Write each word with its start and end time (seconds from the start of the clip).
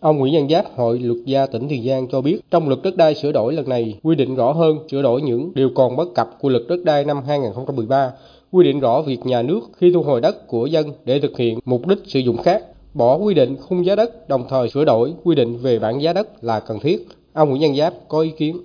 Ông 0.00 0.18
Nguyễn 0.18 0.34
Văn 0.34 0.48
Giáp, 0.48 0.76
Hội 0.76 0.98
Luật 0.98 1.18
gia 1.24 1.46
tỉnh 1.46 1.68
Tiền 1.68 1.84
Giang 1.86 2.08
cho 2.08 2.20
biết, 2.20 2.40
trong 2.50 2.68
luật 2.68 2.80
đất 2.82 2.96
đai 2.96 3.14
sửa 3.14 3.32
đổi 3.32 3.54
lần 3.54 3.68
này 3.68 3.98
quy 4.02 4.14
định 4.14 4.34
rõ 4.34 4.52
hơn, 4.52 4.78
sửa 4.90 5.02
đổi 5.02 5.22
những 5.22 5.52
điều 5.54 5.70
còn 5.74 5.96
bất 5.96 6.14
cập 6.14 6.30
của 6.40 6.48
luật 6.48 6.62
đất 6.68 6.84
đai 6.84 7.04
năm 7.04 7.22
2013, 7.26 8.12
quy 8.52 8.64
định 8.64 8.80
rõ 8.80 9.02
việc 9.02 9.26
nhà 9.26 9.42
nước 9.42 9.60
khi 9.76 9.90
thu 9.92 10.02
hồi 10.02 10.20
đất 10.20 10.48
của 10.48 10.66
dân 10.66 10.92
để 11.04 11.20
thực 11.20 11.38
hiện 11.38 11.58
mục 11.64 11.86
đích 11.86 11.98
sử 12.06 12.20
dụng 12.20 12.36
khác, 12.36 12.62
bỏ 12.94 13.16
quy 13.16 13.34
định 13.34 13.56
khung 13.68 13.86
giá 13.86 13.94
đất, 13.94 14.28
đồng 14.28 14.44
thời 14.48 14.68
sửa 14.68 14.84
đổi 14.84 15.12
quy 15.24 15.34
định 15.34 15.58
về 15.58 15.78
bảng 15.78 16.02
giá 16.02 16.12
đất 16.12 16.44
là 16.44 16.60
cần 16.60 16.78
thiết. 16.80 17.06
Ông 17.32 17.50
Nguyễn 17.50 17.62
Văn 17.62 17.76
Giáp 17.76 17.94
có 18.08 18.20
ý 18.20 18.30
kiến. 18.30 18.56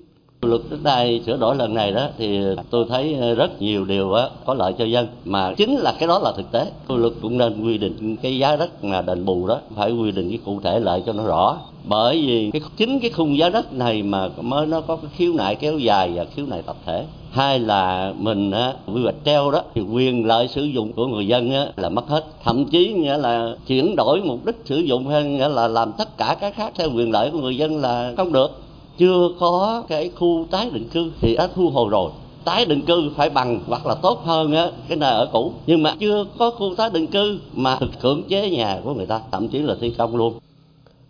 Luật 0.46 0.62
đất 0.70 0.78
đai 0.84 1.22
sửa 1.26 1.38
đổi 1.38 1.56
lần 1.56 1.74
này 1.74 1.92
đó 1.92 2.08
thì 2.18 2.40
tôi 2.70 2.86
thấy 2.90 3.18
rất 3.38 3.62
nhiều 3.62 3.86
điều 3.86 4.12
đó, 4.12 4.30
có 4.46 4.54
lợi 4.54 4.74
cho 4.78 4.86
dân 4.86 5.08
mà 5.26 5.54
chính 5.54 5.76
là 5.76 5.94
cái 6.00 6.08
đó 6.08 6.20
là 6.20 6.32
thực 6.38 6.52
tế. 6.52 6.66
Luật 6.88 7.14
cũng 7.22 7.38
nên 7.38 7.64
quy 7.64 7.78
định 7.78 8.16
cái 8.22 8.38
giá 8.38 8.56
đất 8.56 8.84
mà 8.84 9.02
đền 9.02 9.26
bù 9.26 9.48
đó 9.48 9.58
phải 9.76 9.92
quy 9.92 10.12
định 10.12 10.30
cái 10.30 10.40
cụ 10.46 10.60
thể 10.64 10.80
lại 10.80 11.04
cho 11.06 11.14
nó 11.14 11.24
rõ. 11.24 11.58
Bởi 11.84 12.22
vì 12.28 12.52
cái 12.52 12.62
chính 12.78 13.00
cái 13.00 13.10
khung 13.10 13.38
giá 13.38 13.50
đất 13.50 13.74
này 13.74 14.04
mà 14.04 14.30
mới 14.42 14.66
nó 14.66 14.82
có 14.82 14.96
cái 14.96 15.12
khiếu 15.16 15.34
nại 15.34 15.56
kéo 15.56 15.78
dài 15.78 16.12
và 16.16 16.26
khiếu 16.36 16.46
nại 16.46 16.62
tập 16.62 16.76
thể. 16.86 17.06
Hai 17.32 17.60
là 17.60 18.14
mình 18.18 18.52
á, 18.52 18.74
quy 18.94 19.04
hoạch 19.04 19.16
treo 19.26 19.52
đó 19.52 19.62
thì 19.76 19.82
quyền 19.82 20.26
lợi 20.26 20.48
sử 20.48 20.64
dụng 20.64 20.94
của 20.94 21.08
người 21.08 21.28
dân 21.28 21.52
á, 21.52 21.66
là 21.78 21.90
mất 21.90 22.08
hết. 22.08 22.24
Thậm 22.44 22.66
chí 22.66 22.94
nghĩa 22.94 23.18
là 23.18 23.56
chuyển 23.68 23.96
đổi 23.96 24.22
mục 24.22 24.46
đích 24.46 24.56
sử 24.66 24.78
dụng 24.78 25.08
hay 25.08 25.24
nghĩa 25.24 25.50
là 25.50 25.68
làm 25.68 25.92
tất 25.98 26.18
cả 26.18 26.38
cái 26.42 26.52
khác 26.52 26.74
theo 26.76 26.90
quyền 26.96 27.12
lợi 27.12 27.30
của 27.32 27.40
người 27.40 27.58
dân 27.58 27.82
là 27.82 28.14
không 28.18 28.34
được 28.34 28.62
chưa 28.98 29.30
có 29.40 29.84
cái 29.88 30.12
khu 30.16 30.46
tái 30.52 30.70
định 30.74 30.88
cư 30.94 31.12
thì 31.22 31.36
đã 31.36 31.48
thu 31.56 31.70
hồi 31.70 31.90
rồi. 31.90 32.12
Tái 32.46 32.66
định 32.66 32.82
cư 32.82 33.10
phải 33.16 33.30
bằng 33.30 33.60
hoặc 33.68 33.86
là 33.86 33.96
tốt 33.96 34.20
hơn 34.24 34.52
á 34.52 34.72
cái 34.88 34.98
nơi 34.98 35.12
ở 35.12 35.30
cũ. 35.34 35.52
Nhưng 35.68 35.84
mà 35.84 35.96
chưa 36.00 36.26
có 36.40 36.52
khu 36.52 36.76
tái 36.76 36.90
định 36.94 37.08
cư 37.08 37.40
mà 37.54 37.80
cưỡng 38.02 38.24
chế 38.30 38.50
nhà 38.50 38.82
của 38.84 38.94
người 38.94 39.06
ta 39.06 39.22
thậm 39.32 39.48
chí 39.48 39.60
là 39.60 39.76
thi 39.82 39.94
công 39.98 40.16
luôn. 40.16 40.34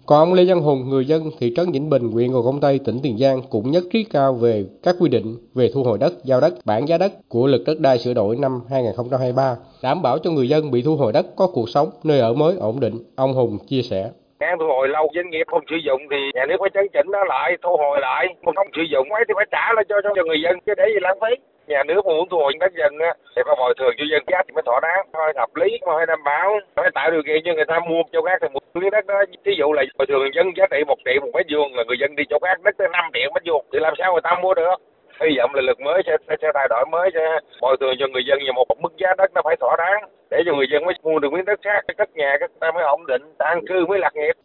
Còn 0.06 0.20
ông 0.20 0.34
Lê 0.34 0.46
Văn 0.46 0.62
Hùng, 0.62 0.90
người 0.90 1.06
dân 1.06 1.32
thị 1.40 1.54
trấn 1.56 1.72
Vĩnh 1.72 1.90
Bình, 1.90 2.12
huyện 2.12 2.32
Gò 2.32 2.42
Công 2.42 2.60
Tây, 2.60 2.80
tỉnh 2.80 3.00
Tiền 3.00 3.18
Giang 3.18 3.42
cũng 3.50 3.72
nhất 3.72 3.84
trí 3.94 4.04
cao 4.04 4.34
về 4.34 4.66
các 4.84 4.96
quy 5.00 5.10
định 5.10 5.38
về 5.54 5.72
thu 5.74 5.84
hồi 5.84 5.98
đất, 5.98 6.26
giao 6.26 6.42
đất, 6.42 6.54
bản 6.66 6.88
giá 6.88 6.98
đất 6.98 7.30
của 7.30 7.48
luật 7.48 7.62
đất 7.66 7.80
đai 7.80 8.00
sửa 8.00 8.14
đổi 8.14 8.36
năm 8.36 8.62
2023, 8.70 9.56
đảm 9.82 10.02
bảo 10.02 10.18
cho 10.18 10.32
người 10.32 10.50
dân 10.50 10.72
bị 10.72 10.82
thu 10.82 10.96
hồi 10.96 11.12
đất 11.12 11.36
có 11.36 11.48
cuộc 11.48 11.70
sống, 11.70 11.90
nơi 12.04 12.20
ở 12.20 12.34
mới 12.34 12.56
ổn 12.56 12.80
định. 12.80 13.00
Ông 13.16 13.34
Hùng 13.34 13.58
chia 13.68 13.82
sẻ 13.82 14.12
đang 14.42 14.60
thu 14.60 14.68
hồi 14.68 14.88
lâu, 14.88 15.06
doanh 15.16 15.30
nghiệp 15.30 15.48
không 15.52 15.64
sử 15.70 15.76
dụng 15.76 16.02
thì 16.12 16.18
nhà 16.36 16.46
nước 16.46 16.60
phải 16.60 16.70
chấn 16.74 16.86
chỉnh 16.94 17.08
nó 17.12 17.24
lại, 17.34 17.58
thu 17.64 17.78
hồi 17.78 17.98
lại. 18.02 18.24
Mà 18.42 18.52
không 18.56 18.68
sử 18.76 18.82
dụng 18.94 19.14
ấy 19.14 19.24
thì 19.28 19.34
phải 19.38 19.46
trả 19.52 19.66
lại 19.76 19.86
cho 19.90 19.96
cho 20.16 20.24
người 20.24 20.42
dân, 20.44 20.60
chứ 20.66 20.74
để 20.78 20.86
gì 20.94 21.00
lãng 21.02 21.20
phí. 21.22 21.32
Nhà 21.68 21.84
nước 21.84 22.02
mà 22.06 22.14
muốn 22.14 22.30
thu 22.30 22.38
hồi 22.38 22.54
đất 22.60 22.74
dân 22.80 23.00
á, 23.00 23.12
thì 23.36 23.42
phải 23.46 23.56
bồi 23.60 23.74
thường 23.80 23.94
cho 23.98 24.06
dân 24.12 24.24
giá 24.32 24.40
thì 24.48 24.52
mới 24.56 24.64
thỏa 24.66 24.80
đáng. 24.84 25.06
Thôi 25.14 25.34
hợp 25.36 25.56
lý 25.56 25.70
mà 25.86 25.94
phải 25.98 26.06
đảm 26.06 26.24
bảo. 26.24 26.60
Phải 26.76 26.92
tạo 26.94 27.12
điều 27.12 27.24
kiện 27.28 27.40
cho 27.46 27.54
người 27.54 27.70
ta 27.72 27.80
mua 27.90 28.02
chỗ 28.14 28.22
khác 28.22 28.38
thì 28.42 28.48
một 28.54 28.64
miếng 28.74 28.92
đất 28.92 29.06
đó 29.06 29.24
ví 29.46 29.54
dụ 29.60 29.74
là 29.74 29.84
bồi 29.98 30.06
thường 30.08 30.34
dân 30.36 30.48
giá 30.58 30.66
trị 30.72 30.78
một 30.88 31.00
triệu, 31.06 31.22
một 31.22 31.32
mét 31.34 31.46
vuông 31.52 31.76
là 31.76 31.84
người 31.88 31.98
dân 32.02 32.16
đi 32.16 32.24
chỗ 32.30 32.38
khác, 32.42 32.56
đất 32.64 32.76
tới 32.78 32.88
năm 32.92 33.06
triệu 33.14 33.30
mét 33.34 33.44
vuông, 33.48 33.66
thì 33.74 33.80
làm 33.80 33.94
sao 33.98 34.14
người 34.14 34.22
ta 34.22 34.36
mua 34.42 34.54
được? 34.54 34.76
Hy 35.22 35.30
vọng 35.38 35.52
là 35.56 35.62
luật 35.62 35.80
mới 35.80 36.02
sẽ, 36.06 36.18
sẽ, 36.28 36.36
sẽ 36.42 36.48
thay 36.54 36.68
đổi 36.70 36.86
mới 36.92 37.10
sẽ 37.14 37.26
bồi 37.62 37.78
thường 37.80 37.96
cho 38.00 38.06
người 38.14 38.24
dân 38.28 38.40
về 38.40 38.52
một 38.56 38.66
mức 38.82 38.94
giá 39.02 39.10
đất 39.18 39.32
nó 39.36 39.42
phải 39.46 39.56
thỏa 39.60 39.76
đáng 39.78 40.10
để 40.32 40.38
cho 40.46 40.56
người 40.56 40.68
dân 40.72 40.86
mới 40.86 40.96
mua 41.04 41.20
được 41.20 41.34
miếng 41.34 41.46
đất 41.46 41.60
khác 41.62 41.82
cất 41.98 42.10
nhà 42.16 42.38
các 42.40 42.52
ta 42.60 42.72
mới 42.76 42.84
ổn 42.84 43.06
định 43.08 43.22
an 43.38 43.60
cư 43.68 43.86
mới 43.86 44.00
lạc 44.00 44.16
nghiệp. 44.16 44.36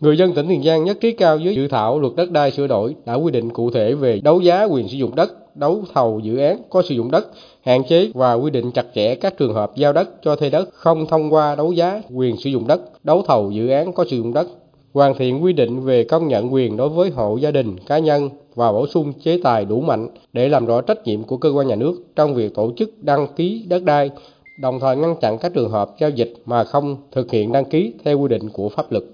Người 0.00 0.16
dân 0.16 0.32
tỉnh 0.34 0.46
Tiền 0.48 0.62
Giang 0.62 0.84
nhất 0.84 0.96
trí 1.00 1.12
cao 1.12 1.38
với 1.44 1.54
dự 1.54 1.68
thảo 1.68 2.00
luật 2.00 2.12
đất 2.16 2.30
đai 2.30 2.50
sửa 2.50 2.66
đổi 2.66 2.94
đã 3.06 3.14
quy 3.14 3.30
định 3.32 3.50
cụ 3.50 3.70
thể 3.70 3.94
về 3.94 4.20
đấu 4.24 4.40
giá 4.40 4.64
quyền 4.64 4.88
sử 4.88 4.96
dụng 4.96 5.14
đất, 5.16 5.30
đấu 5.54 5.82
thầu 5.94 6.20
dự 6.22 6.38
án 6.38 6.56
có 6.70 6.82
sử 6.82 6.94
dụng 6.94 7.10
đất, 7.10 7.26
hạn 7.64 7.84
chế 7.88 8.10
và 8.14 8.32
quy 8.32 8.50
định 8.50 8.70
chặt 8.72 8.86
chẽ 8.94 9.14
các 9.14 9.34
trường 9.38 9.54
hợp 9.54 9.70
giao 9.74 9.92
đất 9.92 10.08
cho 10.22 10.36
thuê 10.36 10.50
đất 10.50 10.68
không 10.72 11.06
thông 11.06 11.32
qua 11.32 11.54
đấu 11.54 11.72
giá 11.72 12.00
quyền 12.14 12.36
sử 12.36 12.50
dụng 12.50 12.66
đất, 12.66 12.80
đấu 13.04 13.22
thầu 13.26 13.50
dự 13.50 13.68
án 13.68 13.92
có 13.92 14.04
sử 14.04 14.16
dụng 14.16 14.34
đất, 14.34 14.46
hoàn 14.94 15.14
thiện 15.14 15.44
quy 15.44 15.52
định 15.52 15.80
về 15.80 16.04
công 16.04 16.28
nhận 16.28 16.54
quyền 16.54 16.76
đối 16.76 16.88
với 16.88 17.10
hộ 17.10 17.36
gia 17.36 17.50
đình, 17.50 17.76
cá 17.86 17.98
nhân 17.98 18.28
và 18.54 18.72
bổ 18.72 18.86
sung 18.86 19.12
chế 19.24 19.38
tài 19.42 19.64
đủ 19.64 19.80
mạnh 19.80 20.08
để 20.32 20.48
làm 20.48 20.66
rõ 20.66 20.80
trách 20.80 21.04
nhiệm 21.04 21.22
của 21.22 21.36
cơ 21.36 21.50
quan 21.50 21.68
nhà 21.68 21.76
nước 21.76 22.02
trong 22.16 22.34
việc 22.34 22.54
tổ 22.54 22.72
chức 22.76 23.02
đăng 23.02 23.26
ký 23.36 23.64
đất 23.68 23.82
đai, 23.84 24.10
đồng 24.60 24.80
thời 24.80 24.96
ngăn 24.96 25.14
chặn 25.20 25.38
các 25.38 25.54
trường 25.54 25.70
hợp 25.70 25.90
giao 25.98 26.10
dịch 26.10 26.34
mà 26.46 26.64
không 26.64 26.96
thực 27.12 27.30
hiện 27.30 27.52
đăng 27.52 27.64
ký 27.64 27.94
theo 28.04 28.18
quy 28.18 28.28
định 28.28 28.48
của 28.52 28.68
pháp 28.68 28.92
luật. 28.92 29.04